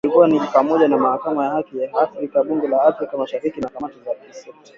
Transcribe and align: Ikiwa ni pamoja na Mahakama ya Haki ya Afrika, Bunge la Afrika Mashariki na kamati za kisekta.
Ikiwa 0.07 0.27
ni 0.27 0.39
pamoja 0.39 0.87
na 0.87 0.97
Mahakama 0.97 1.45
ya 1.45 1.51
Haki 1.51 1.77
ya 1.79 1.93
Afrika, 1.93 2.43
Bunge 2.43 2.67
la 2.67 2.81
Afrika 2.81 3.17
Mashariki 3.17 3.61
na 3.61 3.69
kamati 3.69 3.95
za 4.05 4.15
kisekta. 4.15 4.59